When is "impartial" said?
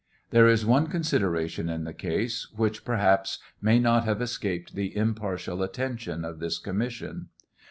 4.97-5.61